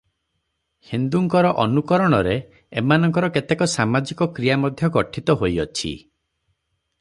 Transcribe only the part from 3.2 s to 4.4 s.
କେତେକ ସାମାଜିକ